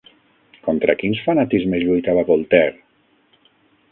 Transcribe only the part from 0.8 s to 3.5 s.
quins fanatismes lluitava Voltaire?